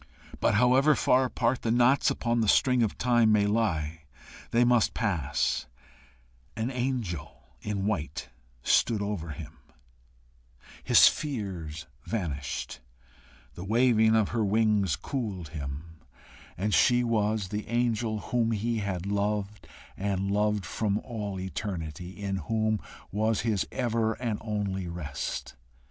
But 0.39 0.55
however 0.55 0.95
far 0.95 1.25
apart 1.25 1.61
the 1.61 1.69
knots 1.69 2.09
upon 2.09 2.41
the 2.41 2.47
string 2.47 2.81
of 2.81 2.97
time 2.97 3.31
may 3.31 3.45
lie, 3.45 4.05
they 4.49 4.63
must 4.65 4.95
pass: 4.95 5.67
an 6.55 6.71
angel 6.71 7.43
in 7.61 7.85
white 7.85 8.29
stood 8.63 8.99
over 9.03 9.29
him, 9.29 9.59
his 10.83 11.07
fears 11.07 11.85
vanished, 12.07 12.79
the 13.53 13.63
waving 13.63 14.15
of 14.15 14.29
her 14.29 14.43
wings 14.43 14.95
cooled 14.95 15.49
him, 15.49 16.01
and 16.57 16.73
she 16.73 17.03
was 17.03 17.49
the 17.49 17.67
angel 17.67 18.17
whom 18.21 18.53
he 18.53 18.79
had 18.79 19.05
loved 19.05 19.67
and 19.95 20.31
loved 20.31 20.65
from 20.65 20.97
all 21.03 21.39
eternity, 21.39 22.09
in 22.19 22.37
whom 22.37 22.79
was 23.11 23.41
his 23.41 23.67
ever 23.71 24.13
and 24.13 24.39
only 24.41 24.87
rest. 24.87 25.53